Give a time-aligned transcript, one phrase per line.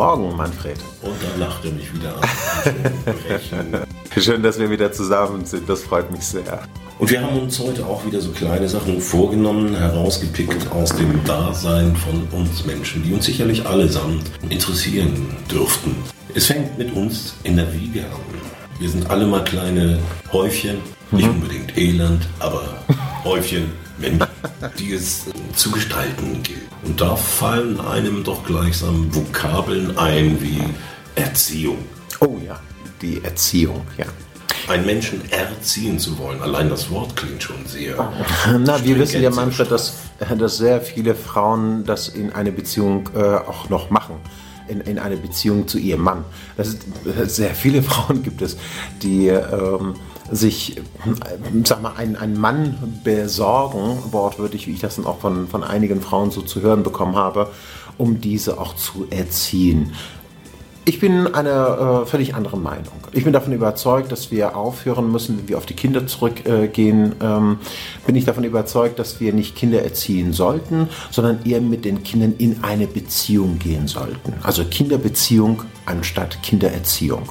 [0.00, 0.78] Morgen, Manfred.
[1.02, 3.86] Und da lacht er mich wieder an.
[4.18, 5.68] Schön, dass wir wieder zusammen sind.
[5.68, 6.62] Das freut mich sehr.
[6.98, 11.94] Und wir haben uns heute auch wieder so kleine Sachen vorgenommen, herausgepickt aus dem Dasein
[11.96, 15.94] von uns Menschen, die uns sicherlich allesamt interessieren dürften.
[16.34, 18.40] Es fängt mit uns in der Wiege an.
[18.78, 19.98] Wir sind alle mal kleine
[20.32, 20.78] Häufchen,
[21.10, 21.42] nicht mhm.
[21.42, 22.62] unbedingt Elend, aber
[23.24, 24.26] Häufchen Menschen,
[24.78, 26.69] die es zu gestalten gilt.
[26.82, 30.62] Und da fallen einem doch gleichsam Vokabeln ein wie
[31.14, 31.78] Erziehung.
[32.20, 32.58] Oh ja,
[33.02, 34.06] die Erziehung, ja.
[34.68, 38.12] Einen Menschen erziehen zu wollen, allein das Wort klingt schon sehr.
[38.58, 43.18] Na, wir wissen ja manchmal, dass, dass sehr viele Frauen das in eine Beziehung äh,
[43.18, 44.16] auch noch machen
[44.70, 46.24] in, in eine Beziehung zu ihrem Mann.
[46.56, 46.86] Das ist,
[47.34, 48.56] sehr viele Frauen gibt es,
[49.02, 49.94] die ähm,
[50.30, 50.76] sich,
[51.64, 56.00] sag mal, einen, einen Mann besorgen, wortwörtlich, wie ich das dann auch von, von einigen
[56.00, 57.48] Frauen so zu hören bekommen habe,
[57.98, 59.92] um diese auch zu erziehen.
[60.86, 62.94] Ich bin einer äh, völlig anderen Meinung.
[63.12, 67.20] Ich bin davon überzeugt, dass wir aufhören müssen, wenn wir auf die Kinder zurückgehen.
[67.20, 67.58] Äh, ähm,
[68.06, 72.34] bin ich davon überzeugt, dass wir nicht Kinder erziehen sollten, sondern eher mit den Kindern
[72.38, 74.34] in eine Beziehung gehen sollten.
[74.42, 77.28] Also Kinderbeziehung anstatt Kindererziehung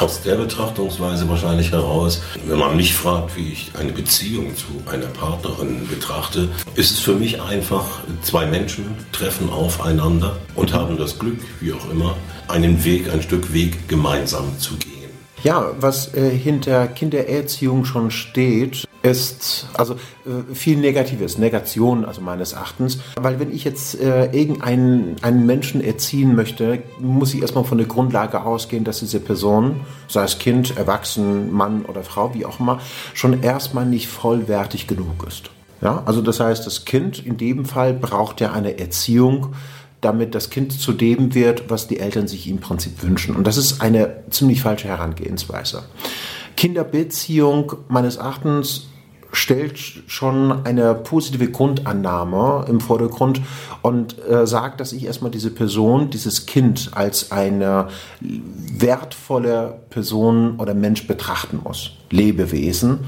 [0.00, 5.06] aus der Betrachtungsweise wahrscheinlich heraus, wenn man mich fragt, wie ich eine Beziehung zu einer
[5.06, 11.38] Partnerin betrachte, ist es für mich einfach, zwei Menschen treffen aufeinander und haben das Glück,
[11.60, 12.16] wie auch immer,
[12.48, 14.94] einen Weg, ein Stück Weg gemeinsam zu gehen.
[15.42, 22.54] Ja, was äh, hinter Kindererziehung schon steht, ist also äh, viel Negatives, Negation also meines
[22.54, 22.98] Erachtens.
[23.16, 27.86] Weil wenn ich jetzt äh, irgendeinen einen Menschen erziehen möchte, muss ich erstmal von der
[27.86, 32.80] Grundlage ausgehen, dass diese Person, sei es Kind, Erwachsen, Mann oder Frau, wie auch immer,
[33.12, 35.50] schon erstmal nicht vollwertig genug ist.
[35.82, 39.54] Ja, also das heißt, das Kind in dem Fall braucht ja eine Erziehung,
[40.00, 43.36] damit das Kind zu dem wird, was die Eltern sich im Prinzip wünschen.
[43.36, 45.82] Und das ist eine ziemlich falsche Herangehensweise.
[46.56, 48.86] Kinderbeziehung meines Erachtens
[49.34, 53.40] stellt schon eine positive Grundannahme im Vordergrund
[53.82, 57.88] und äh, sagt, dass ich erstmal diese Person, dieses Kind als eine
[58.20, 63.00] wertvolle Person oder Mensch betrachten muss, Lebewesen.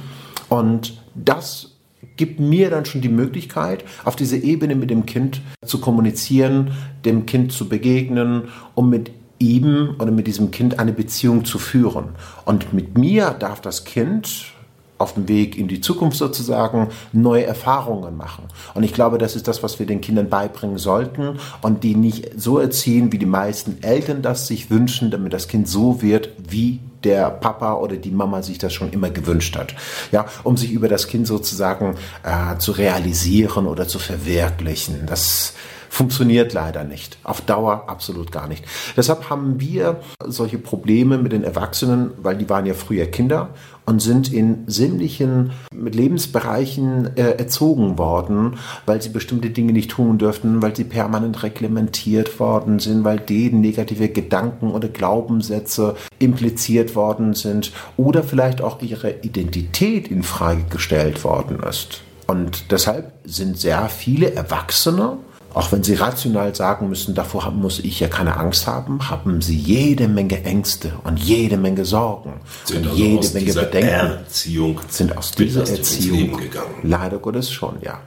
[0.49, 1.73] Und das
[2.17, 6.73] gibt mir dann schon die Möglichkeit, auf diese Ebene mit dem Kind zu kommunizieren,
[7.05, 12.11] dem Kind zu begegnen, um mit ihm oder mit diesem Kind eine Beziehung zu führen.
[12.45, 14.56] Und mit mir darf das Kind
[14.99, 18.45] auf dem Weg in die Zukunft sozusagen neue Erfahrungen machen.
[18.75, 22.41] Und ich glaube, das ist das, was wir den Kindern beibringen sollten und die nicht
[22.41, 26.81] so erziehen, wie die meisten Eltern das sich wünschen, damit das Kind so wird, wie
[27.05, 29.75] der Papa oder die Mama sich das schon immer gewünscht hat.
[30.12, 35.07] Ja, um sich über das Kind sozusagen äh, zu realisieren oder zu verwirklichen.
[35.07, 35.55] Das
[35.89, 37.19] funktioniert leider nicht.
[37.25, 38.65] Auf Dauer absolut gar nicht.
[38.97, 43.51] Deshalb haben wir solche Probleme mit den Erwachsenen, weil die waren ja früher Kinder
[43.87, 50.61] und sind in sämtlichen Lebensbereichen äh, erzogen worden, weil sie bestimmte Dinge nicht tun dürften,
[50.61, 57.73] weil sie permanent reglementiert worden sind, weil denen negative Gedanken oder Glaubenssätze impliziert worden sind
[57.97, 62.03] oder vielleicht auch ihre Identität in Frage gestellt worden ist.
[62.27, 65.19] Und deshalb sind sehr viele Erwachsene
[65.56, 69.57] auch wenn sie rational sagen müssen, davor muss ich ja keine Angst haben, haben sie
[69.57, 72.34] jede Menge Ängste und jede Menge Sorgen
[72.65, 73.89] sind und also jede Menge Bedenken.
[73.89, 76.39] Erziehung sind aus dieser Erziehung
[76.83, 78.03] leider Gottes schon, ja.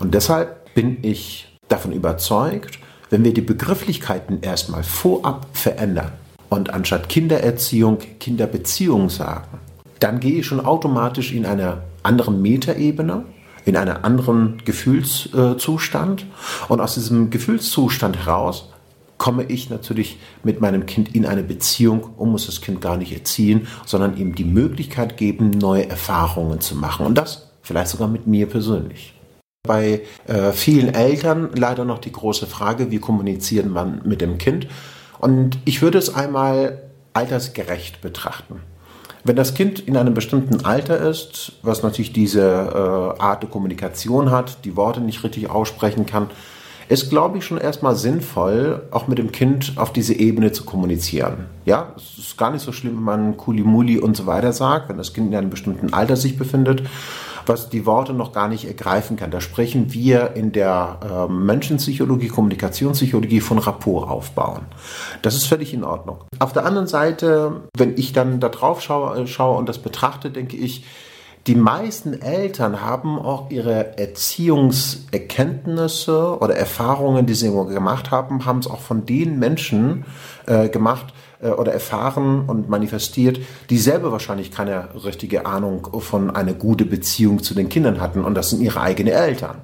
[0.00, 2.78] Und deshalb bin ich davon überzeugt,
[3.10, 6.12] wenn wir die Begrifflichkeiten erstmal vorab verändern
[6.48, 9.60] und anstatt Kindererziehung Kinderbeziehung sagen,
[10.00, 13.26] dann gehe ich schon automatisch in eine andere Metaebene
[13.66, 16.24] in einem anderen Gefühlszustand.
[16.68, 18.70] Und aus diesem Gefühlszustand heraus
[19.18, 23.12] komme ich natürlich mit meinem Kind in eine Beziehung und muss das Kind gar nicht
[23.12, 27.04] erziehen, sondern ihm die Möglichkeit geben, neue Erfahrungen zu machen.
[27.04, 29.14] Und das vielleicht sogar mit mir persönlich.
[29.66, 34.68] Bei äh, vielen Eltern leider noch die große Frage, wie kommuniziert man mit dem Kind?
[35.18, 36.82] Und ich würde es einmal
[37.14, 38.60] altersgerecht betrachten.
[39.26, 44.30] Wenn das Kind in einem bestimmten Alter ist, was natürlich diese äh, Art der Kommunikation
[44.30, 46.30] hat, die Worte nicht richtig aussprechen kann,
[46.88, 51.46] ist, glaube ich, schon erstmal sinnvoll, auch mit dem Kind auf diese Ebene zu kommunizieren.
[51.64, 54.96] Ja, es ist gar nicht so schlimm, wenn man Kulimuli und so weiter sagt, wenn
[54.96, 56.84] das Kind in einem bestimmten Alter sich befindet
[57.48, 59.30] was die Worte noch gar nicht ergreifen kann.
[59.30, 64.62] Da sprechen wir in der äh, Menschenpsychologie, Kommunikationspsychologie von Rapport aufbauen.
[65.22, 66.18] Das ist völlig in Ordnung.
[66.38, 70.30] Auf der anderen Seite, wenn ich dann da drauf schaue, äh, schaue und das betrachte,
[70.30, 70.84] denke ich,
[71.46, 78.66] die meisten Eltern haben auch ihre Erziehungserkenntnisse oder Erfahrungen, die sie gemacht haben, haben es
[78.66, 80.04] auch von den Menschen
[80.46, 83.40] äh, gemacht äh, oder erfahren und manifestiert,
[83.70, 88.24] die selber wahrscheinlich keine richtige Ahnung von einer guten Beziehung zu den Kindern hatten.
[88.24, 89.56] Und das sind ihre eigenen Eltern.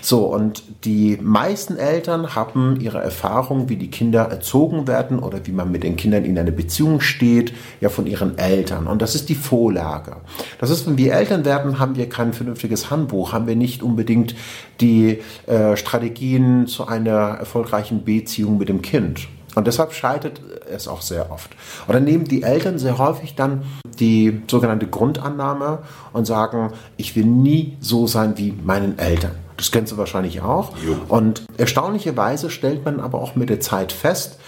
[0.00, 5.52] So, und die meisten Eltern haben ihre Erfahrung, wie die Kinder erzogen werden oder wie
[5.52, 8.86] man mit den Kindern in einer Beziehung steht, ja von ihren Eltern.
[8.86, 10.16] Und das ist die Vorlage.
[10.58, 14.34] Das ist, wenn wir Eltern werden, haben wir kein vernünftiges Handbuch, haben wir nicht unbedingt
[14.80, 19.28] die äh, Strategien zu einer erfolgreichen Beziehung mit dem Kind.
[19.56, 21.50] Und deshalb scheitert es auch sehr oft.
[21.88, 23.64] Oder nehmen die Eltern sehr häufig dann
[23.98, 25.78] die sogenannte Grundannahme
[26.12, 29.32] und sagen, ich will nie so sein wie meinen Eltern.
[29.56, 30.76] Das kennst du wahrscheinlich auch.
[30.86, 30.98] Jo.
[31.08, 34.38] Und erstaunlicherweise stellt man aber auch mit der Zeit fest,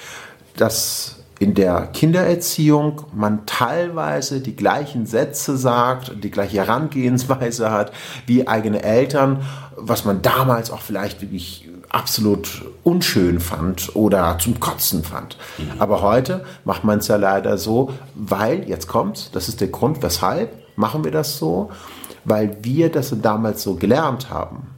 [0.59, 7.93] dass in der Kindererziehung man teilweise die gleichen Sätze sagt, die gleiche Herangehensweise hat
[8.27, 9.41] wie eigene Eltern,
[9.75, 15.37] was man damals auch vielleicht wirklich absolut unschön fand oder zum Kotzen fand.
[15.59, 15.81] Mhm.
[15.81, 20.03] Aber heute macht man es ja leider so, weil, jetzt kommt's, das ist der Grund,
[20.03, 21.71] weshalb machen wir das so,
[22.25, 24.78] weil wir das damals so gelernt haben.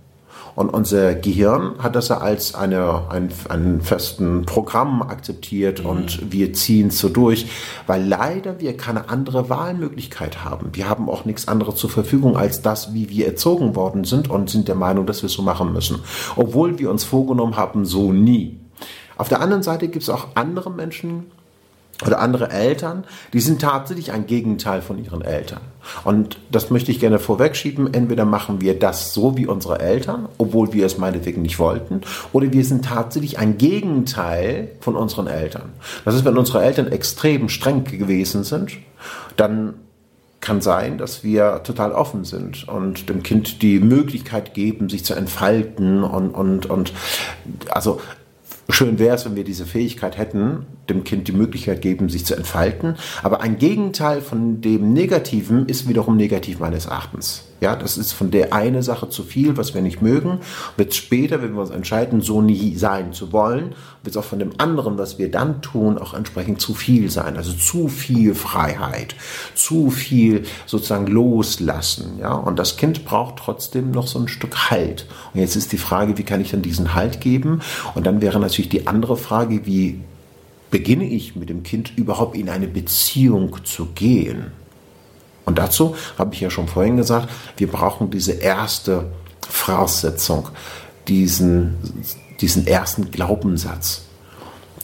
[0.55, 5.91] Und unser Gehirn hat das ja als eine, ein, einen festen Programm akzeptiert mhm.
[5.91, 7.47] und wir ziehen es so durch,
[7.87, 10.71] weil leider wir keine andere Wahlmöglichkeit haben.
[10.73, 14.51] Wir haben auch nichts anderes zur Verfügung als das, wie wir erzogen worden sind und
[14.51, 16.01] sind der Meinung, dass wir es so machen müssen.
[16.37, 18.61] Obwohl wir uns vorgenommen haben, so nie.
[19.17, 21.27] Auf der anderen Seite gibt es auch andere Menschen,
[22.07, 25.61] oder andere Eltern, die sind tatsächlich ein Gegenteil von ihren Eltern.
[26.05, 27.93] Und das möchte ich gerne vorwegschieben.
[27.93, 32.03] Entweder machen wir das so wie unsere Eltern, obwohl wir es meinetwegen nicht wollten,
[32.33, 35.71] oder wir sind tatsächlich ein Gegenteil von unseren Eltern.
[36.05, 38.73] Das ist, wenn unsere Eltern extrem streng gewesen sind,
[39.37, 39.75] dann
[40.41, 45.15] kann sein, dass wir total offen sind und dem Kind die Möglichkeit geben, sich zu
[45.15, 46.93] entfalten und, und, und
[47.69, 48.01] also
[48.71, 52.37] Schön wäre es, wenn wir diese Fähigkeit hätten, dem Kind die Möglichkeit geben, sich zu
[52.37, 52.97] entfalten.
[53.23, 57.50] Aber ein Gegenteil von dem Negativen ist wiederum negativ meines Erachtens.
[57.61, 60.41] Ja, das ist von der eine Sache zu viel, was wir nicht mögen.
[60.79, 64.39] Wird später, wenn wir uns entscheiden, so nie sein zu wollen, wird es auch von
[64.39, 67.37] dem anderen, was wir dann tun, auch entsprechend zu viel sein.
[67.37, 69.15] Also zu viel Freiheit,
[69.55, 72.19] zu viel sozusagen loslassen.
[72.19, 75.07] Ja, und das Kind braucht trotzdem noch so ein Stück Halt.
[75.35, 77.61] Und jetzt ist die Frage, wie kann ich dann diesen Halt geben?
[77.95, 80.01] Und dann wäre natürlich die andere Frage, wie
[80.71, 84.53] beginne ich mit dem Kind überhaupt in eine Beziehung zu gehen?
[85.51, 89.07] Und dazu habe ich ja schon vorhin gesagt, wir brauchen diese erste
[89.49, 90.47] Voraussetzung,
[91.09, 91.75] diesen,
[92.41, 94.03] diesen ersten Glaubenssatz,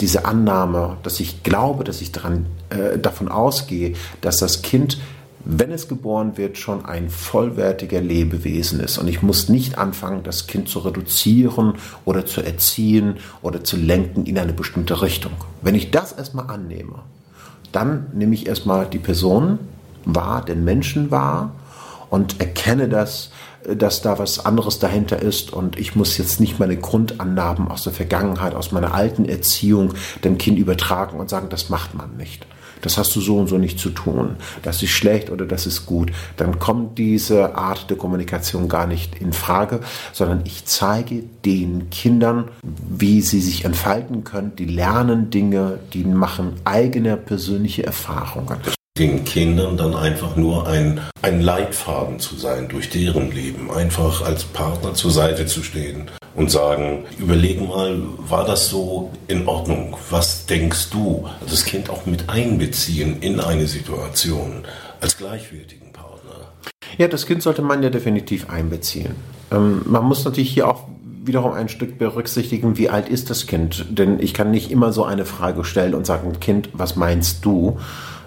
[0.00, 4.98] diese Annahme, dass ich glaube, dass ich daran, äh, davon ausgehe, dass das Kind,
[5.44, 8.98] wenn es geboren wird, schon ein vollwertiger Lebewesen ist.
[8.98, 11.74] Und ich muss nicht anfangen, das Kind zu reduzieren
[12.04, 15.34] oder zu erziehen oder zu lenken in eine bestimmte Richtung.
[15.62, 17.04] Wenn ich das erstmal annehme,
[17.70, 19.60] dann nehme ich erstmal die Person,
[20.06, 21.52] wahr, den Menschen wahr
[22.08, 23.30] und erkenne das,
[23.74, 27.92] dass da was anderes dahinter ist und ich muss jetzt nicht meine Grundannahmen aus der
[27.92, 29.94] Vergangenheit, aus meiner alten Erziehung
[30.24, 32.46] dem Kind übertragen und sagen, das macht man nicht.
[32.82, 34.36] Das hast du so und so nicht zu tun.
[34.62, 36.12] Das ist schlecht oder das ist gut.
[36.36, 39.80] Dann kommt diese Art der Kommunikation gar nicht in Frage,
[40.12, 44.54] sondern ich zeige den Kindern, wie sie sich entfalten können.
[44.56, 51.40] Die lernen Dinge, die machen eigene persönliche Erfahrungen den Kindern dann einfach nur ein, ein
[51.40, 57.04] Leitfaden zu sein durch deren Leben, einfach als Partner zur Seite zu stehen und sagen,
[57.18, 59.96] überleg mal, war das so in Ordnung?
[60.10, 61.26] Was denkst du?
[61.48, 64.64] Das Kind auch mit einbeziehen in eine Situation
[65.00, 66.52] als gleichwertigen Partner.
[66.98, 69.14] Ja, das Kind sollte man ja definitiv einbeziehen.
[69.50, 70.84] Ähm, man muss natürlich hier auch
[71.24, 73.86] wiederum ein Stück berücksichtigen, wie alt ist das Kind?
[73.90, 77.78] Denn ich kann nicht immer so eine Frage stellen und sagen, Kind, was meinst du?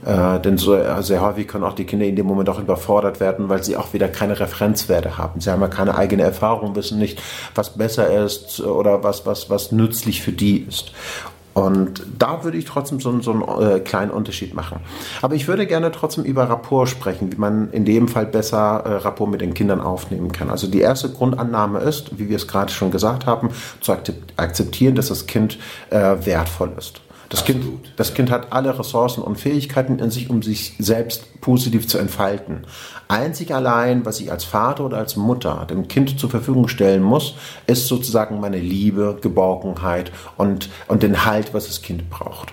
[0.06, 3.20] Äh, denn so, äh, sehr häufig können auch die Kinder in dem Moment auch überfordert
[3.20, 5.40] werden, weil sie auch wieder keine Referenzwerte haben.
[5.42, 7.22] Sie haben ja keine eigene Erfahrung, wissen nicht,
[7.56, 10.94] was besser ist oder was, was, was nützlich für die ist.
[11.54, 14.80] Und da würde ich trotzdem so, so einen äh, kleinen Unterschied machen.
[15.22, 18.94] Aber ich würde gerne trotzdem über Rapport sprechen, wie man in dem Fall besser äh,
[18.98, 20.50] Rapport mit den Kindern aufnehmen kann.
[20.50, 23.50] Also die erste Grundannahme ist, wie wir es gerade schon gesagt haben,
[23.82, 23.92] zu
[24.38, 25.58] akzeptieren, dass das Kind
[25.90, 27.02] äh, wertvoll ist.
[27.30, 27.64] Das kind,
[27.96, 32.66] das kind hat alle Ressourcen und Fähigkeiten in sich, um sich selbst positiv zu entfalten.
[33.08, 37.36] Einzig allein, was ich als Vater oder als Mutter dem Kind zur Verfügung stellen muss,
[37.68, 42.52] ist sozusagen meine Liebe, Geborgenheit und, und den Halt, was das Kind braucht.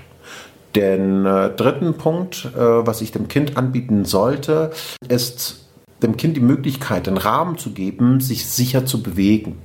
[0.74, 4.72] Den äh, dritten Punkt, äh, was ich dem Kind anbieten sollte,
[5.08, 5.66] ist
[6.02, 9.56] dem Kind die Möglichkeit, den Rahmen zu geben, sich sicher zu bewegen.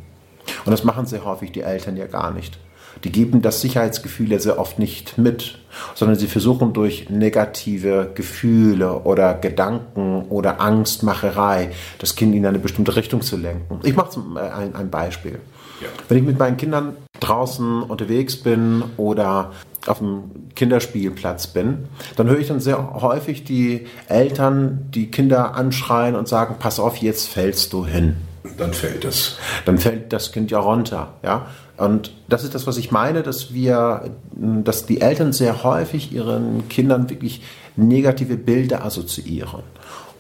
[0.65, 2.58] Und das machen sehr häufig die Eltern ja gar nicht.
[3.03, 5.60] Die geben das Sicherheitsgefühl ja sehr oft nicht mit,
[5.96, 12.96] sondern sie versuchen durch negative Gefühle oder Gedanken oder Angstmacherei das Kind in eine bestimmte
[12.96, 13.80] Richtung zu lenken.
[13.84, 15.39] Ich mache ein, ein Beispiel.
[15.80, 15.88] Ja.
[16.10, 19.51] Wenn ich mit meinen Kindern draußen unterwegs bin oder
[19.88, 26.15] auf dem Kinderspielplatz bin, dann höre ich dann sehr häufig die Eltern die Kinder anschreien
[26.15, 28.18] und sagen, pass auf, jetzt fällst du hin.
[28.57, 29.38] Dann fällt es.
[29.65, 31.48] Dann fällt das Kind ja runter, ja.
[31.77, 36.67] Und das ist das, was ich meine, dass wir, dass die Eltern sehr häufig ihren
[36.69, 37.41] Kindern wirklich
[37.75, 39.63] negative Bilder assoziieren.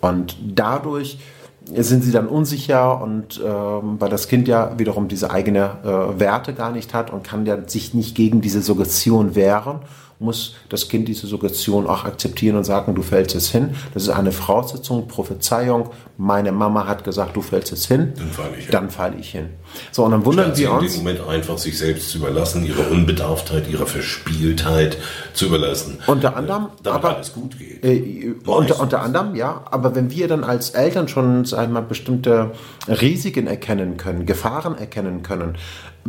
[0.01, 1.19] Und dadurch
[1.65, 6.53] sind sie dann unsicher und ähm, weil das Kind ja wiederum diese eigene äh, Werte
[6.53, 9.79] gar nicht hat und kann ja sich nicht gegen diese Suggestion wehren
[10.21, 13.71] muss das Kind diese Suggestion auch akzeptieren und sagen, du fällst es hin.
[13.93, 15.89] Das ist eine Voraussetzung, Prophezeiung.
[16.17, 18.13] Meine Mama hat gesagt, du fällst es hin.
[18.15, 18.71] Dann falle ich hin.
[18.71, 19.49] Dann falle ich hin.
[19.91, 20.95] So, und dann wundern Statt wir uns.
[20.95, 24.97] in dem Moment einfach sich selbst zu überlassen, ihre Unbedarftheit, ihre Verspieltheit
[25.33, 25.97] zu überlassen.
[26.07, 27.83] Unter anderem, äh, aber, alles gut geht.
[27.83, 29.63] Äh, unter, unter anderem, ja.
[29.71, 32.51] Aber wenn wir dann als Eltern schon einmal bestimmte
[32.87, 35.57] Risiken erkennen können, Gefahren erkennen können,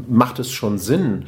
[0.09, 1.27] macht es schon Sinn,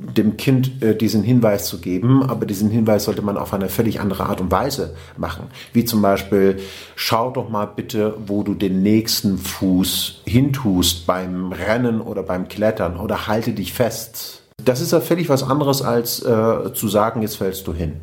[0.00, 4.00] dem Kind äh, diesen Hinweis zu geben, aber diesen Hinweis sollte man auf eine völlig
[4.00, 5.44] andere Art und Weise machen.
[5.72, 6.58] Wie zum Beispiel,
[6.96, 12.96] schau doch mal bitte, wo du den nächsten Fuß hintust beim Rennen oder beim Klettern
[12.96, 14.42] oder halte dich fest.
[14.64, 17.94] Das ist ja völlig was anderes als äh, zu sagen, jetzt fällst du hin.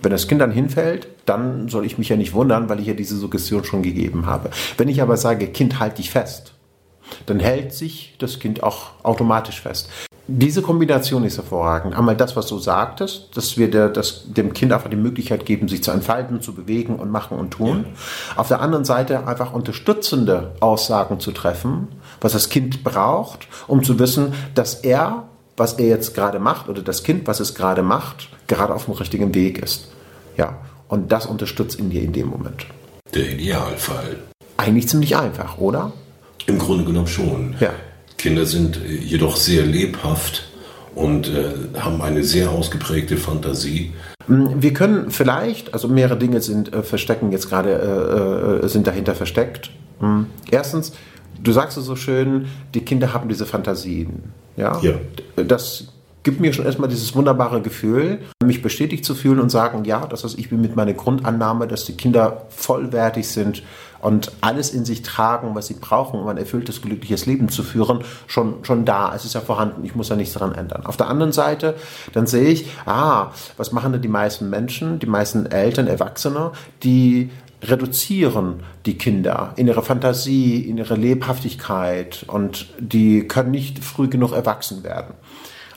[0.00, 2.94] Wenn das Kind dann hinfällt, dann soll ich mich ja nicht wundern, weil ich ja
[2.94, 4.50] diese Suggestion schon gegeben habe.
[4.78, 6.54] Wenn ich aber sage, Kind, halt dich fest,
[7.26, 9.88] dann hält sich das Kind auch automatisch fest.
[10.28, 11.96] Diese Kombination ist hervorragend.
[11.96, 15.66] Einmal das, was du sagtest, dass wir der, das, dem Kind einfach die Möglichkeit geben,
[15.66, 17.86] sich zu entfalten, zu bewegen und machen und tun.
[17.88, 18.40] Ja.
[18.40, 21.88] Auf der anderen Seite einfach unterstützende Aussagen zu treffen,
[22.20, 25.24] was das Kind braucht, um zu wissen, dass er,
[25.56, 28.94] was er jetzt gerade macht, oder das Kind, was es gerade macht, gerade auf dem
[28.94, 29.88] richtigen Weg ist.
[30.36, 32.66] Ja, und das unterstützt ihn dir in dem Moment.
[33.12, 34.18] Der Idealfall.
[34.56, 35.92] Eigentlich ziemlich einfach, oder?
[36.46, 37.56] Im Grunde genommen schon.
[37.58, 37.70] Ja.
[38.22, 40.44] Kinder sind jedoch sehr lebhaft
[40.94, 43.92] und äh, haben eine sehr ausgeprägte Fantasie.
[44.28, 48.86] Mm, wir können vielleicht, also mehrere Dinge sind äh, verstecken jetzt gerade, äh, äh, sind
[48.86, 49.70] dahinter versteckt.
[50.00, 50.26] Mhm.
[50.52, 50.92] Erstens,
[51.42, 54.32] du sagst es so schön, die Kinder haben diese Fantasien.
[54.56, 54.78] Ja.
[54.82, 54.94] ja.
[55.44, 55.88] Das
[56.22, 60.22] gibt mir schon erstmal dieses wunderbare Gefühl, mich bestätigt zu fühlen und sagen, ja, das
[60.22, 63.64] heißt, ich bin mit meiner Grundannahme, dass die Kinder vollwertig sind
[64.02, 68.00] und alles in sich tragen, was sie brauchen, um ein erfülltes, glückliches Leben zu führen,
[68.26, 69.14] schon, schon da.
[69.14, 69.84] Es ist ja vorhanden.
[69.84, 70.84] Ich muss ja nichts daran ändern.
[70.84, 71.76] Auf der anderen Seite,
[72.12, 76.50] dann sehe ich, ah, was machen denn die meisten Menschen, die meisten Eltern, Erwachsene,
[76.82, 77.30] die
[77.62, 84.32] reduzieren die Kinder in ihrer Fantasie, in ihrer Lebhaftigkeit und die können nicht früh genug
[84.32, 85.14] erwachsen werden.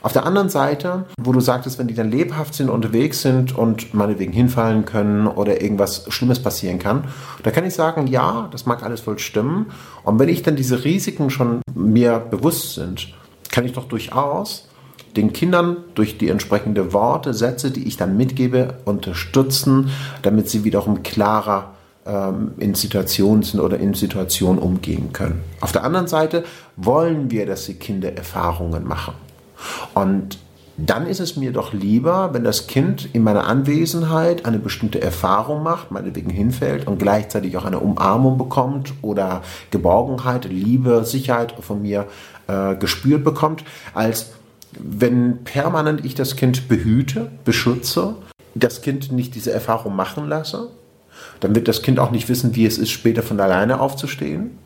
[0.06, 3.92] Auf der anderen Seite, wo du sagtest, wenn die dann lebhaft sind, unterwegs sind und
[3.92, 7.06] meinetwegen hinfallen können oder irgendwas Schlimmes passieren kann,
[7.42, 9.66] da kann ich sagen, ja, das mag alles wohl stimmen.
[10.04, 13.14] Und wenn ich dann diese Risiken schon mir bewusst sind,
[13.50, 14.68] kann ich doch durchaus
[15.16, 19.90] den Kindern durch die entsprechende Worte, Sätze, die ich dann mitgebe, unterstützen,
[20.22, 21.74] damit sie wiederum klarer
[22.06, 25.42] ähm, in Situationen sind oder in Situationen umgehen können.
[25.60, 26.44] Auf der anderen Seite
[26.76, 29.25] wollen wir, dass die Kinder Erfahrungen machen.
[29.94, 30.38] Und
[30.78, 35.62] dann ist es mir doch lieber, wenn das Kind in meiner Anwesenheit eine bestimmte Erfahrung
[35.62, 42.06] macht, meinetwegen hinfällt und gleichzeitig auch eine Umarmung bekommt oder Geborgenheit, Liebe, Sicherheit von mir
[42.46, 44.32] äh, gespürt bekommt, als
[44.78, 48.16] wenn permanent ich das Kind behüte, beschütze,
[48.54, 50.68] das Kind nicht diese Erfahrung machen lasse,
[51.40, 54.58] dann wird das Kind auch nicht wissen, wie es ist, später von alleine aufzustehen.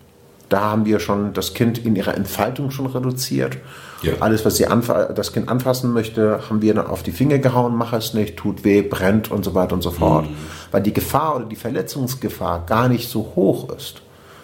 [0.50, 3.56] Da haben wir schon das Kind in ihrer Entfaltung schon reduziert.
[4.02, 4.14] Ja.
[4.20, 4.66] Alles, was sie
[5.14, 8.64] das Kind anfassen möchte, haben wir dann auf die Finger gehauen, mach es nicht, tut
[8.64, 10.28] weh, brennt und so weiter und so fort.
[10.28, 10.36] Mhm.
[10.72, 14.02] Weil die Gefahr oder die Verletzungsgefahr gar nicht so hoch ist,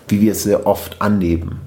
[0.08, 1.60] wie wir es sehr oft annehmen.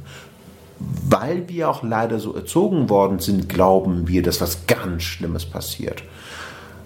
[0.79, 6.03] Weil wir auch leider so erzogen worden sind, glauben wir, dass was ganz Schlimmes passiert.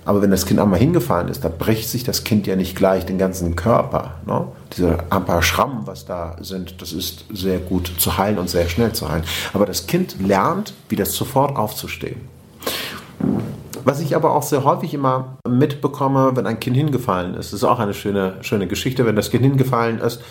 [0.05, 3.05] Aber wenn das Kind einmal hingefallen ist, dann bricht sich das Kind ja nicht gleich
[3.05, 4.15] den ganzen Körper.
[4.25, 4.47] Ne?
[4.75, 8.67] Diese ein paar Schrammen, was da sind, das ist sehr gut zu heilen und sehr
[8.67, 9.23] schnell zu heilen.
[9.53, 12.21] Aber das Kind lernt, wieder sofort aufzustehen.
[13.85, 17.79] Was ich aber auch sehr häufig immer mitbekomme, wenn ein Kind hingefallen ist, ist auch
[17.79, 20.21] eine schöne, schöne Geschichte, wenn das Kind hingefallen ist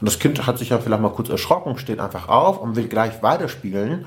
[0.00, 2.86] und das Kind hat sich ja vielleicht mal kurz erschrocken, steht einfach auf und will
[2.88, 4.06] gleich weiterspielen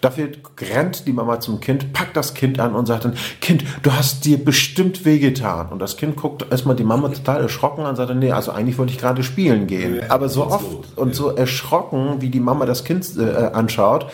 [0.00, 0.28] Dafür
[0.58, 4.24] rennt die Mama zum Kind, packt das Kind an und sagt dann, Kind, du hast
[4.24, 5.68] dir bestimmt wehgetan.
[5.68, 8.52] Und das Kind guckt erstmal die Mama total erschrocken an und sagt dann, nee, also
[8.52, 10.00] eigentlich wollte ich gerade spielen gehen.
[10.08, 14.06] Aber so oft und so erschrocken, wie die Mama das Kind äh, anschaut,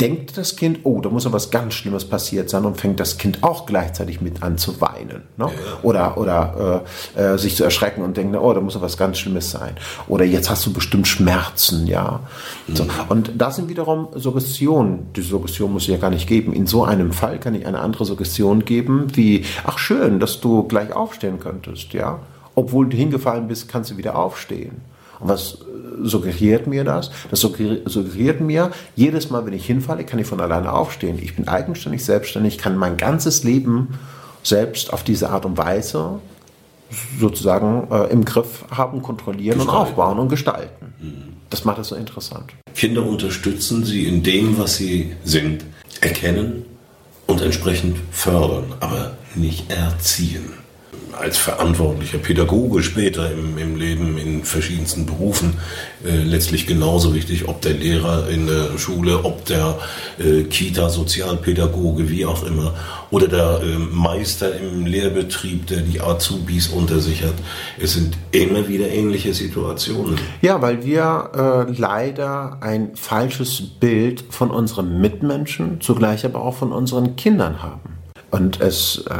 [0.00, 3.18] denkt das Kind, oh, da muss ja was ganz Schlimmes passiert sein und fängt das
[3.18, 5.22] Kind auch gleichzeitig mit an zu weinen.
[5.36, 5.46] Ne?
[5.46, 5.50] Ja.
[5.82, 6.84] Oder, oder
[7.16, 9.76] äh, äh, sich zu erschrecken und denkt, oh, da muss ja was ganz Schlimmes sein.
[10.06, 12.20] Oder jetzt hast du bestimmt Schmerzen, ja.
[12.68, 12.76] Mhm.
[12.76, 12.86] So.
[13.08, 15.08] Und das sind wiederum Suggestionen.
[15.16, 16.52] Die Suggestion muss ich ja gar nicht geben.
[16.52, 20.62] In so einem Fall kann ich eine andere Suggestion geben, wie, ach schön, dass du
[20.62, 22.20] gleich aufstehen könntest, ja.
[22.54, 24.80] Obwohl du hingefallen bist, kannst du wieder aufstehen.
[25.20, 25.58] Und was
[26.02, 27.10] suggeriert mir das?
[27.30, 31.18] Das suggeriert mir, jedes Mal, wenn ich hinfalle, kann ich von alleine aufstehen.
[31.20, 33.98] Ich bin eigenständig, selbstständig, kann mein ganzes Leben
[34.42, 36.20] selbst auf diese Art und Weise
[37.20, 39.76] sozusagen äh, im Griff haben, kontrollieren gestalten.
[39.76, 40.94] und aufbauen und gestalten.
[41.00, 41.34] Mhm.
[41.50, 42.52] Das macht es so interessant.
[42.74, 45.64] Kinder unterstützen sie in dem, was sie sind,
[46.00, 46.64] erkennen
[47.26, 50.57] und entsprechend fördern, aber nicht erziehen
[51.18, 55.54] als verantwortlicher Pädagoge später im, im Leben in verschiedensten Berufen
[56.04, 59.78] äh, letztlich genauso wichtig, ob der Lehrer in der Schule, ob der
[60.18, 62.74] äh, Kita-Sozialpädagoge, wie auch immer,
[63.10, 67.34] oder der äh, Meister im Lehrbetrieb, der die Azubis unter sich hat.
[67.78, 70.18] Es sind immer wieder ähnliche Situationen.
[70.42, 76.72] Ja, weil wir äh, leider ein falsches Bild von unseren Mitmenschen, zugleich aber auch von
[76.72, 77.97] unseren Kindern haben.
[78.30, 79.14] Und es äh,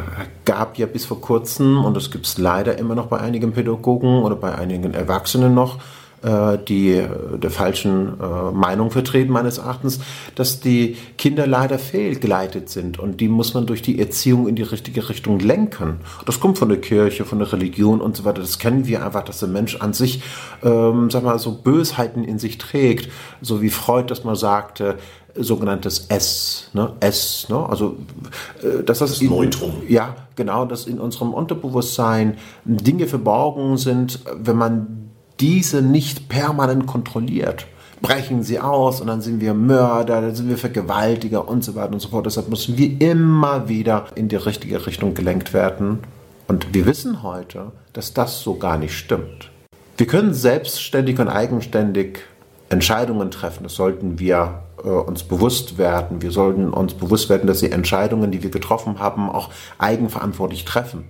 [0.45, 4.23] gab ja bis vor kurzem, und das gibt es leider immer noch bei einigen Pädagogen
[4.23, 5.79] oder bei einigen Erwachsenen noch,
[6.23, 8.19] äh, die äh, der falschen
[8.53, 10.01] Meinung vertreten, meines Erachtens,
[10.35, 14.63] dass die Kinder leider fehlgeleitet sind und die muss man durch die Erziehung in die
[14.63, 16.01] richtige Richtung lenken.
[16.27, 18.43] Das kommt von der Kirche, von der Religion und so weiter.
[18.43, 20.23] Das kennen wir einfach, dass der Mensch an sich,
[20.63, 24.99] ähm, sag mal, so Bösheiten in sich trägt, so wie Freud das mal sagte,
[25.39, 26.93] sogenanntes S, ne?
[27.01, 27.67] S, ne?
[27.69, 27.97] also
[28.63, 29.83] äh, dass das, das in, Neutrum.
[29.89, 37.67] ja genau, dass in unserem Unterbewusstsein Dinge verborgen sind, wenn man diese nicht permanent kontrolliert
[38.01, 41.93] brechen sie aus und dann sind wir Mörder, dann sind wir Vergewaltiger und so weiter
[41.93, 42.27] und so fort.
[42.27, 46.01] Deshalb müssen wir immer wieder in die richtige Richtung gelenkt werden.
[46.47, 49.51] Und wir wissen heute, dass das so gar nicht stimmt.
[49.97, 52.21] Wir können selbstständig und eigenständig
[52.69, 53.65] Entscheidungen treffen.
[53.65, 56.23] Das sollten wir äh, uns bewusst werden.
[56.23, 61.05] Wir sollten uns bewusst werden, dass die Entscheidungen, die wir getroffen haben, auch eigenverantwortlich treffen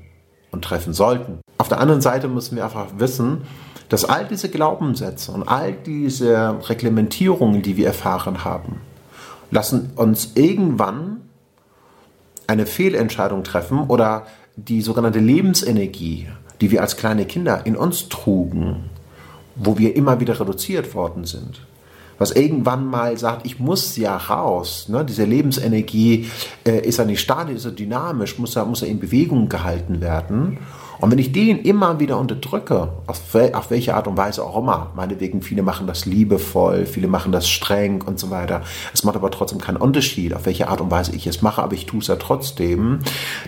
[0.50, 1.40] und treffen sollten.
[1.58, 3.42] Auf der anderen Seite müssen wir einfach wissen,
[3.88, 8.80] dass all diese Glaubenssätze und all diese Reglementierungen, die wir erfahren haben,
[9.50, 11.22] lassen uns irgendwann
[12.46, 14.26] eine Fehlentscheidung treffen oder
[14.56, 16.28] die sogenannte Lebensenergie,
[16.60, 18.90] die wir als kleine Kinder in uns trugen,
[19.54, 21.66] wo wir immer wieder reduziert worden sind.
[22.18, 24.88] Was irgendwann mal sagt, ich muss ja raus.
[24.88, 25.04] Ne?
[25.04, 26.28] Diese Lebensenergie
[26.66, 30.00] äh, ist ja nicht statisch, ist ja dynamisch, muss ja, muss ja in Bewegung gehalten
[30.00, 30.58] werden.
[31.00, 34.90] Und wenn ich den immer wieder unterdrücke, auf, auf welche Art und Weise auch immer,
[34.96, 38.62] meinetwegen, viele machen das liebevoll, viele machen das streng und so weiter.
[38.92, 41.74] Es macht aber trotzdem keinen Unterschied, auf welche Art und Weise ich es mache, aber
[41.74, 43.00] ich tue es ja trotzdem,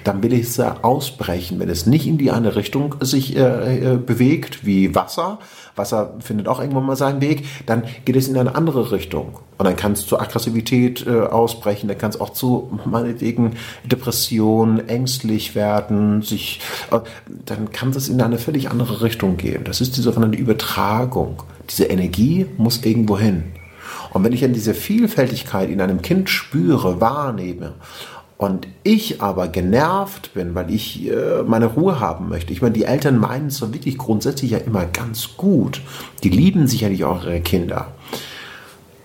[0.05, 3.95] dann will ich es ja ausbrechen, wenn es nicht in die eine Richtung sich äh,
[3.95, 5.39] äh, bewegt, wie Wasser,
[5.77, 9.39] Wasser findet auch irgendwann mal seinen Weg, dann geht es in eine andere Richtung.
[9.59, 14.89] Und dann kann es zur Aggressivität äh, ausbrechen, dann kann es auch zu, meinetwegen, Depression,
[14.89, 17.01] ängstlich werden, sich, äh,
[17.45, 19.65] dann kann es in eine völlig andere Richtung gehen.
[19.65, 21.43] Das ist die sogenannte Übertragung.
[21.69, 23.45] Diese Energie muss irgendwo hin.
[24.13, 27.75] Und wenn ich dann diese Vielfältigkeit in einem Kind spüre, wahrnehme
[28.41, 32.55] und ich aber genervt bin, weil ich äh, meine Ruhe haben möchte.
[32.55, 35.83] Ich meine, die Eltern meinen es so wirklich grundsätzlich ja immer ganz gut.
[36.23, 37.89] Die lieben sicherlich auch ihre Kinder.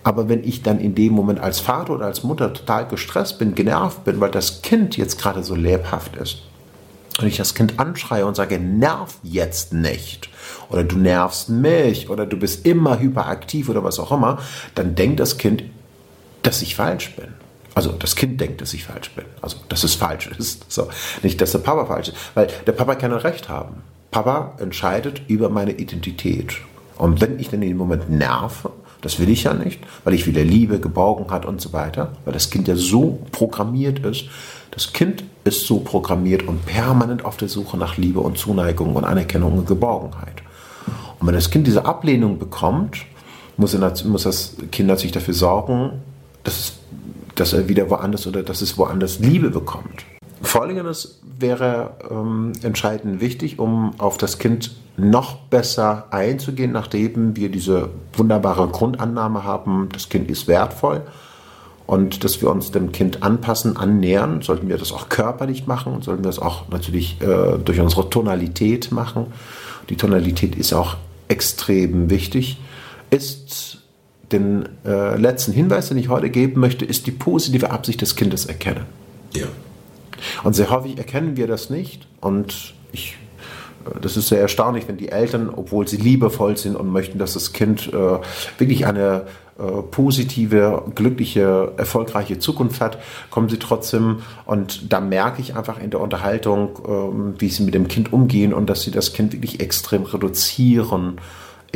[0.02, 3.54] Aber wenn ich dann in dem Moment als Vater oder als Mutter total gestresst bin,
[3.54, 6.38] genervt bin, weil das Kind jetzt gerade so lebhaft ist,
[7.20, 10.30] und ich das Kind anschreie und sage, nerv jetzt nicht,
[10.70, 14.38] oder du nervst mich, oder du bist immer hyperaktiv oder was auch immer,
[14.74, 15.62] dann denkt das Kind,
[16.42, 17.34] dass ich falsch bin.
[17.76, 19.26] Also das Kind denkt, dass ich falsch bin.
[19.42, 20.64] Also dass es falsch ist.
[20.72, 20.88] So.
[21.22, 22.16] Nicht, dass der Papa falsch ist.
[22.32, 23.82] Weil der Papa kann ein Recht haben.
[24.10, 26.54] Papa entscheidet über meine Identität.
[26.96, 28.70] Und wenn ich dann in dem Moment nerve,
[29.02, 32.48] das will ich ja nicht, weil ich wieder Liebe, Geborgenheit und so weiter, weil das
[32.48, 34.24] Kind ja so programmiert ist.
[34.70, 39.04] Das Kind ist so programmiert und permanent auf der Suche nach Liebe und Zuneigung und
[39.04, 40.42] Anerkennung und Geborgenheit.
[41.20, 43.04] Und wenn das Kind diese Ablehnung bekommt,
[43.58, 46.00] muss, muss das Kind natürlich dafür sorgen,
[46.42, 46.72] dass es
[47.36, 50.04] dass er wieder woanders oder dass es woanders Liebe bekommt.
[50.42, 57.90] Folgendes wäre ähm, entscheidend wichtig, um auf das Kind noch besser einzugehen, nachdem wir diese
[58.14, 61.02] wunderbare Grundannahme haben, das Kind ist wertvoll
[61.86, 64.42] und dass wir uns dem Kind anpassen, annähern.
[64.42, 68.90] Sollten wir das auch körperlich machen, sollten wir das auch natürlich äh, durch unsere Tonalität
[68.92, 69.26] machen.
[69.88, 70.96] Die Tonalität ist auch
[71.28, 72.58] extrem wichtig.
[73.10, 73.82] Ist
[74.32, 78.46] den äh, letzten Hinweis, den ich heute geben möchte, ist die positive Absicht des Kindes
[78.46, 78.84] erkennen.
[79.34, 79.46] Ja.
[80.42, 82.06] Und sehr häufig erkennen wir das nicht.
[82.20, 83.16] Und ich,
[83.84, 87.34] äh, das ist sehr erstaunlich, wenn die Eltern, obwohl sie liebevoll sind und möchten, dass
[87.34, 88.18] das Kind äh,
[88.58, 89.26] wirklich eine
[89.58, 92.98] äh, positive, glückliche, erfolgreiche Zukunft hat,
[93.30, 97.72] kommen sie trotzdem und da merke ich einfach in der Unterhaltung, ähm, wie sie mit
[97.72, 101.20] dem Kind umgehen und dass sie das Kind wirklich extrem reduzieren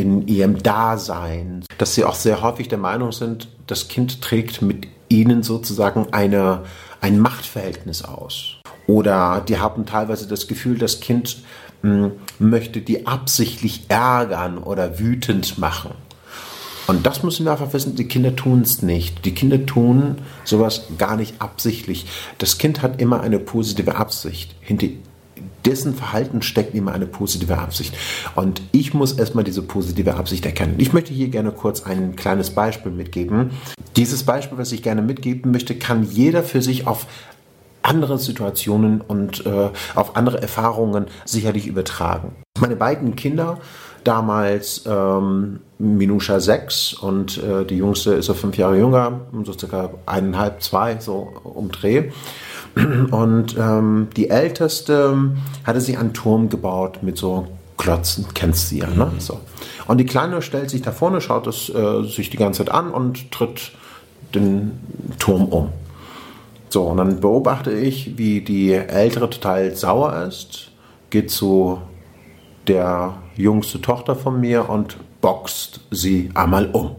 [0.01, 4.89] in ihrem Dasein, dass sie auch sehr häufig der Meinung sind, das Kind trägt mit
[5.09, 6.63] ihnen sozusagen eine,
[7.01, 8.57] ein Machtverhältnis aus.
[8.87, 11.43] Oder die haben teilweise das Gefühl, das Kind
[11.83, 15.93] hm, möchte die absichtlich ärgern oder wütend machen.
[16.87, 19.25] Und das müssen wir einfach wissen, die Kinder tun es nicht.
[19.25, 22.07] Die Kinder tun sowas gar nicht absichtlich.
[22.39, 24.57] Das Kind hat immer eine positive Absicht.
[24.61, 24.89] Hinter
[25.65, 27.95] dessen Verhalten steckt immer eine positive Absicht.
[28.35, 30.75] Und ich muss erstmal diese positive Absicht erkennen.
[30.79, 33.51] Ich möchte hier gerne kurz ein kleines Beispiel mitgeben.
[33.97, 37.07] Dieses Beispiel, was ich gerne mitgeben möchte, kann jeder für sich auf
[37.83, 42.37] andere Situationen und äh, auf andere Erfahrungen sicherlich übertragen.
[42.59, 43.59] Meine beiden Kinder
[44.05, 49.91] damals ähm, Minusha 6 und äh, die jüngste ist so fünf Jahre jünger, so circa
[50.07, 52.11] eineinhalb, zwei, so umdreh.
[53.11, 55.17] Und ähm, die älteste
[55.65, 59.07] hatte sich einen Turm gebaut mit so Klotzen, kennst du ja, ne?
[59.07, 59.21] Mhm.
[59.21, 59.41] So.
[59.87, 62.91] Und die Kleine stellt sich da vorne, schaut es äh, sich die ganze Zeit an
[62.91, 63.73] und tritt
[64.35, 64.79] den
[65.19, 65.71] Turm um.
[66.69, 70.71] So, und dann beobachte ich, wie die Ältere total sauer ist,
[71.09, 71.79] geht zu
[72.69, 76.97] der jüngste Tochter von mir und boxt sie einmal um.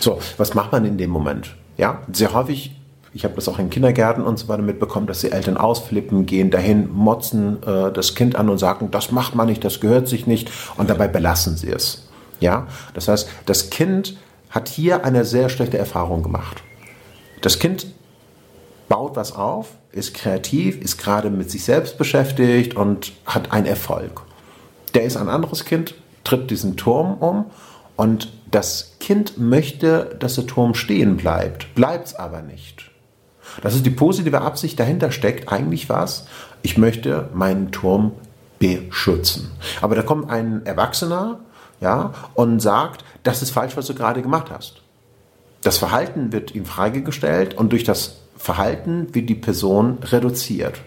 [0.00, 1.54] So, was macht man in dem Moment?
[1.76, 2.72] Ja, sehr häufig,
[3.14, 6.50] ich habe das auch in Kindergärten und so weiter mitbekommen, dass die Eltern ausflippen, gehen
[6.50, 10.26] dahin, motzen äh, das Kind an und sagen, das macht man nicht, das gehört sich
[10.26, 12.08] nicht und dabei belassen sie es.
[12.40, 14.18] Ja, das heißt, das Kind
[14.50, 16.62] hat hier eine sehr schlechte Erfahrung gemacht.
[17.40, 17.86] Das Kind
[18.88, 24.22] baut was auf, ist kreativ, ist gerade mit sich selbst beschäftigt und hat einen Erfolg.
[24.94, 27.46] Der ist ein anderes Kind, tritt diesen Turm um
[27.96, 32.90] und das Kind möchte, dass der Turm stehen bleibt, bleibt es aber nicht.
[33.62, 36.26] Das ist die positive Absicht, dahinter steckt eigentlich was,
[36.62, 38.12] ich möchte meinen Turm
[38.58, 39.50] beschützen.
[39.80, 41.40] Aber da kommt ein Erwachsener
[41.80, 44.82] ja, und sagt, das ist falsch, was du gerade gemacht hast.
[45.62, 50.80] Das Verhalten wird ihm freigestellt und durch das Verhalten wird die Person reduziert.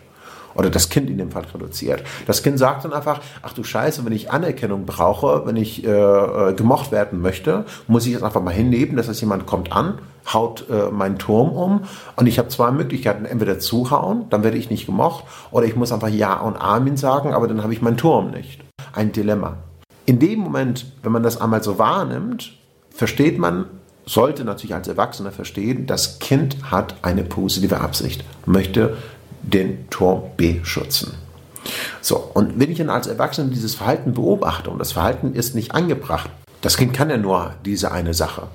[0.58, 2.04] Oder das Kind in dem Fall reduziert.
[2.26, 5.90] Das Kind sagt dann einfach, ach du Scheiße, wenn ich Anerkennung brauche, wenn ich äh,
[5.90, 8.98] äh gemocht werden möchte, muss ich es einfach mal hinnehmen.
[8.98, 10.00] Das heißt, jemand kommt an,
[10.34, 11.82] haut äh, meinen Turm um
[12.16, 13.26] und ich habe zwei Möglichkeiten.
[13.26, 17.34] Entweder zuhauen, dann werde ich nicht gemocht, oder ich muss einfach Ja und Amen sagen,
[17.34, 18.62] aber dann habe ich meinen Turm nicht.
[18.94, 19.58] Ein Dilemma.
[20.06, 22.54] In dem Moment, wenn man das einmal so wahrnimmt,
[22.90, 23.66] versteht man,
[24.06, 28.96] sollte natürlich als Erwachsener verstehen, das Kind hat eine positive Absicht, möchte
[29.54, 31.14] den Turm beschützen.
[32.02, 35.74] So, und wenn ich dann als Erwachsener dieses Verhalten beobachte und das Verhalten ist nicht
[35.74, 36.30] angebracht,
[36.62, 38.48] das Kind kann ja nur diese eine Sache.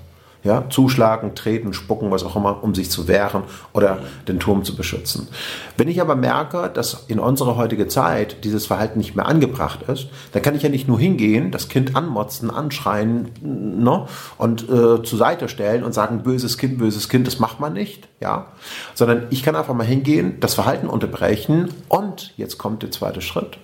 [0.44, 4.74] Ja, zuschlagen, treten, spucken, was auch immer, um sich zu wehren oder den Turm zu
[4.74, 5.28] beschützen.
[5.76, 10.08] Wenn ich aber merke, dass in unserer heutigen Zeit dieses Verhalten nicht mehr angebracht ist,
[10.32, 15.18] dann kann ich ja nicht nur hingehen, das Kind anmotzen, anschreien ne, und äh, zur
[15.18, 18.46] Seite stellen und sagen, böses Kind, böses Kind, das macht man nicht, ja,
[18.94, 23.58] sondern ich kann einfach mal hingehen, das Verhalten unterbrechen und jetzt kommt der zweite Schritt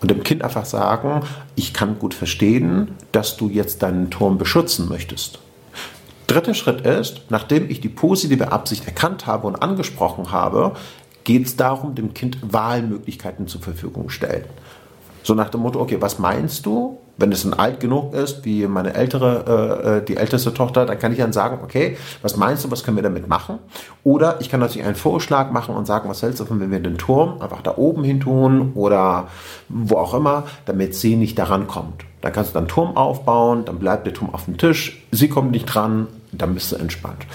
[0.00, 1.22] und dem Kind einfach sagen,
[1.54, 5.38] ich kann gut verstehen, dass du jetzt deinen Turm beschützen möchtest.
[6.32, 10.72] Dritter Schritt ist, nachdem ich die positive Absicht erkannt habe und angesprochen habe,
[11.24, 14.44] geht es darum, dem Kind Wahlmöglichkeiten zur Verfügung stellen.
[15.22, 16.98] So nach dem Motto, okay, was meinst du?
[17.18, 19.44] Wenn es dann alt genug ist, wie meine ältere,
[19.84, 22.82] äh, äh, die älteste Tochter, dann kann ich dann sagen, okay, was meinst du, was
[22.82, 23.58] können wir damit machen?
[24.02, 26.80] Oder ich kann natürlich einen Vorschlag machen und sagen, was hältst du davon, wenn wir
[26.80, 29.28] den Turm einfach da oben hin tun oder
[29.68, 32.02] wo auch immer, damit sie nicht daran kommt.
[32.22, 35.50] Dann kannst du dann Turm aufbauen, dann bleibt der Turm auf dem Tisch, sie kommt
[35.50, 37.26] nicht dran, dann bist du entspannt.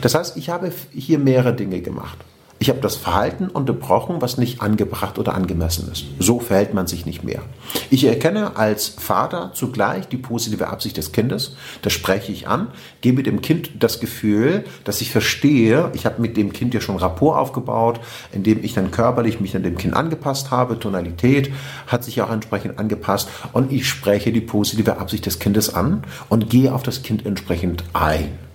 [0.00, 2.18] Das heißt, ich habe hier mehrere Dinge gemacht.
[2.58, 6.06] Ich habe das Verhalten unterbrochen, was nicht angebracht oder angemessen ist.
[6.18, 7.42] So verhält man sich nicht mehr.
[7.90, 11.54] Ich erkenne als Vater zugleich die positive Absicht des Kindes.
[11.82, 12.68] Das spreche ich an,
[13.02, 16.96] gebe dem Kind das Gefühl, dass ich verstehe, ich habe mit dem Kind ja schon
[16.96, 18.00] Rapport aufgebaut,
[18.32, 20.78] indem ich dann körperlich mich an dem Kind angepasst habe.
[20.78, 21.52] Tonalität
[21.86, 26.48] hat sich auch entsprechend angepasst und ich spreche die positive Absicht des Kindes an und
[26.48, 28.45] gehe auf das Kind entsprechend ein.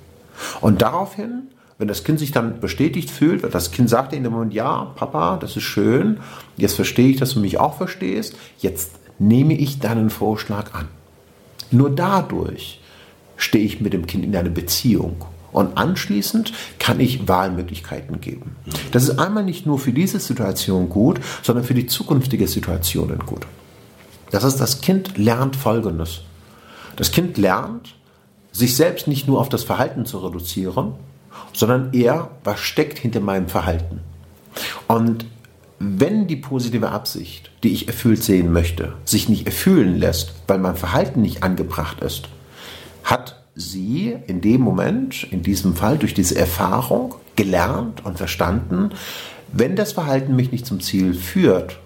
[0.60, 1.50] Und daraufhin
[1.82, 5.38] wenn das Kind sich dann bestätigt fühlt, das Kind sagt in dem Moment, ja, Papa,
[5.38, 6.20] das ist schön,
[6.56, 10.90] jetzt verstehe ich, dass du mich auch verstehst, jetzt nehme ich deinen Vorschlag an.
[11.72, 12.82] Nur dadurch
[13.36, 15.26] stehe ich mit dem Kind in einer Beziehung.
[15.52, 18.56] Und anschließend kann ich Wahlmöglichkeiten geben.
[18.92, 23.48] Das ist einmal nicht nur für diese Situation gut, sondern für die zukünftige Situationen gut.
[24.30, 26.22] Das heißt, das Kind lernt Folgendes.
[26.96, 27.96] Das Kind lernt,
[28.52, 30.94] sich selbst nicht nur auf das Verhalten zu reduzieren,
[31.54, 34.02] sondern eher, was steckt hinter meinem Verhalten.
[34.88, 35.26] Und
[35.80, 40.76] wenn die positive Absicht, die ich erfüllt sehen möchte, sich nicht erfüllen lässt, weil mein
[40.76, 42.30] Verhalten nicht angebracht ist,
[43.04, 48.92] hat sie in dem Moment, in diesem Fall durch diese Erfahrung gelernt und verstanden,
[49.52, 51.80] wenn das Verhalten mich nicht zum Ziel führt,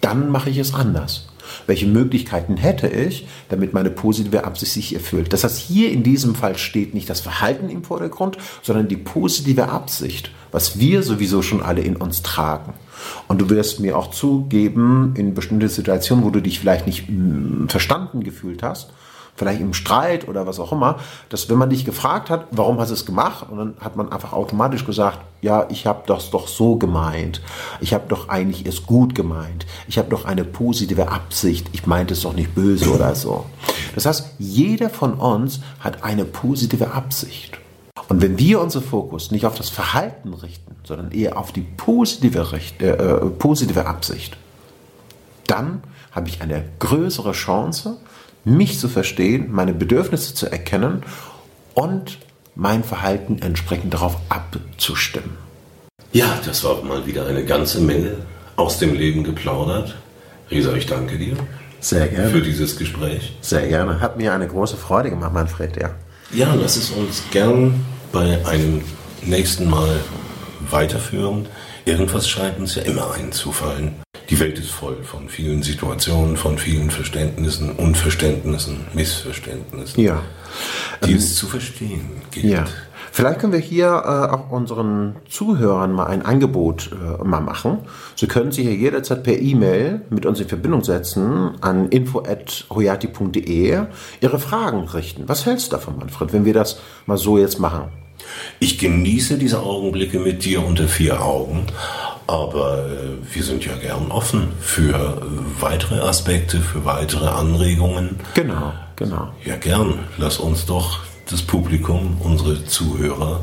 [0.00, 1.28] dann mache ich es anders.
[1.66, 5.32] Welche Möglichkeiten hätte ich, damit meine positive Absicht sich erfüllt?
[5.32, 9.68] Das heißt, hier in diesem Fall steht nicht das Verhalten im Vordergrund, sondern die positive
[9.68, 12.74] Absicht, was wir sowieso schon alle in uns tragen.
[13.28, 17.66] Und du wirst mir auch zugeben, in bestimmten Situationen, wo du dich vielleicht nicht mm,
[17.68, 18.92] verstanden gefühlt hast,
[19.34, 22.90] vielleicht im Streit oder was auch immer, dass wenn man dich gefragt hat, warum hast
[22.90, 26.48] du es gemacht, und dann hat man einfach automatisch gesagt, ja, ich habe das doch
[26.48, 27.40] so gemeint,
[27.80, 32.14] ich habe doch eigentlich es gut gemeint, ich habe doch eine positive Absicht, ich meinte
[32.14, 33.46] es doch nicht böse oder so.
[33.94, 37.58] Das heißt, jeder von uns hat eine positive Absicht.
[38.08, 42.52] Und wenn wir unseren Fokus nicht auf das Verhalten richten, sondern eher auf die positive,
[42.52, 44.36] Richt, äh, äh positive Absicht,
[45.46, 47.96] dann habe ich eine größere Chance,
[48.44, 51.02] mich zu verstehen, meine Bedürfnisse zu erkennen
[51.74, 52.18] und
[52.54, 55.38] mein Verhalten entsprechend darauf abzustimmen.
[56.12, 58.16] Ja, das war mal wieder eine ganze Menge
[58.56, 59.96] aus dem Leben geplaudert.
[60.50, 61.36] Risa, ich danke dir.
[61.80, 62.30] Sehr gerne.
[62.30, 63.34] Für dieses Gespräch.
[63.40, 64.00] Sehr gerne.
[64.00, 65.90] Hat mir eine große Freude gemacht, Manfred, ja.
[66.32, 68.82] Ja, lass es uns gern bei einem
[69.22, 70.00] nächsten Mal
[70.70, 71.46] weiterführen.
[71.84, 74.01] Irgendwas scheint uns ja immer einzufallen.
[74.30, 80.02] Die Welt ist voll von vielen Situationen, von vielen Verständnissen, Unverständnissen, Missverständnissen.
[80.02, 80.22] Ja.
[81.04, 82.44] Die es zu verstehen gilt.
[82.44, 82.64] Ja.
[83.10, 87.80] Vielleicht können wir hier äh, auch unseren Zuhörern mal ein Angebot äh, mal machen.
[88.16, 93.80] Sie können sich hier jederzeit per E-Mail mit uns in Verbindung setzen an info.hoyati.de
[94.20, 95.28] Ihre Fragen richten.
[95.28, 97.90] Was hältst du davon, Manfred, wenn wir das mal so jetzt machen?
[98.60, 101.66] Ich genieße diese Augenblicke mit dir unter vier Augen
[102.26, 105.22] aber äh, wir sind ja gern offen für
[105.60, 108.18] weitere Aspekte, für weitere Anregungen.
[108.34, 109.28] Genau, genau.
[109.44, 110.00] Ja, gern.
[110.18, 113.40] Lass uns doch das Publikum, unsere Zuhörer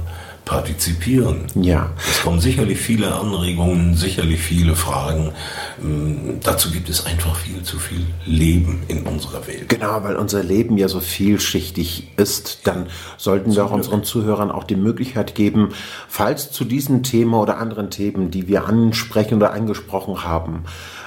[0.49, 1.45] partizipieren.
[1.53, 1.91] Ja.
[2.09, 5.31] Es kommen sicherlich viele Anregungen, sicherlich viele Fragen.
[5.79, 9.69] Ähm, dazu gibt es einfach viel zu viel Leben in unserer Welt.
[9.69, 14.63] Genau, weil unser Leben ja so vielschichtig ist, dann sollten wir auch unseren Zuhörern auch
[14.63, 15.69] die Möglichkeit geben,
[16.07, 20.63] falls zu diesem Thema oder anderen Themen, die wir ansprechen oder angesprochen haben,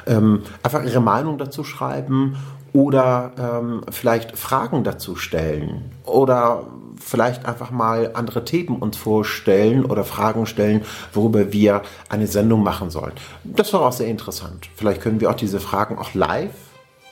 [0.06, 2.36] ähm, einfach ihre Meinung dazu schreiben
[2.72, 6.64] oder ähm, vielleicht Fragen dazu stellen oder
[7.04, 12.90] vielleicht einfach mal andere Themen uns vorstellen oder Fragen stellen, worüber wir eine Sendung machen
[12.90, 13.12] sollen.
[13.44, 14.68] Das war auch sehr interessant.
[14.74, 16.52] Vielleicht können wir auch diese Fragen auch live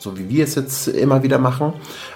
[0.00, 1.74] so wie wir es jetzt immer wieder machen,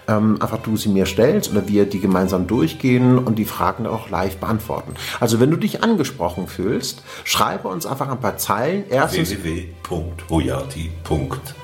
[0.09, 4.11] ähm, einfach du sie mir stellst oder wir die gemeinsam durchgehen und die Fragen auch
[4.11, 4.95] live beantworten.
[5.21, 8.85] Also wenn du dich angesprochen fühlst, schreibe uns einfach ein paar Zeilen.
[8.89, 11.55] www.hoyati.de.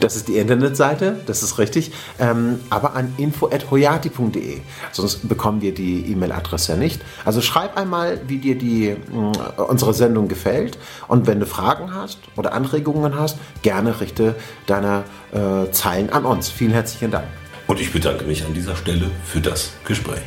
[0.00, 4.60] Das ist die Internetseite, das ist richtig, ähm, aber an info.hoyati.de.
[4.92, 7.00] Sonst bekommen wir die E-Mail-Adresse nicht.
[7.24, 10.76] Also schreib einmal, wie dir die, äh, unsere Sendung gefällt
[11.08, 14.34] und wenn du Fragen hast oder Anregungen hast, gerne richte
[14.66, 16.50] deine äh, Zeilen an uns.
[16.50, 17.26] Vielen herzlichen Dank.
[17.70, 20.18] Und ich bedanke mich an dieser Stelle für das Gespräch.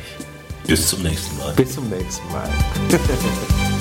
[0.66, 1.52] Bis zum nächsten Mal.
[1.52, 2.48] Bis zum nächsten Mal.